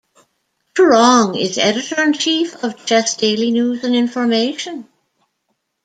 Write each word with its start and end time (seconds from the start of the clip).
Truong 0.73 1.37
is 1.39 1.59
Editor-in-Chief 1.59 2.63
of 2.63 2.87
"Chess 2.87 3.17
Daily 3.17 3.51
News 3.51 3.83
and 3.83 3.93
Information". 3.95 4.89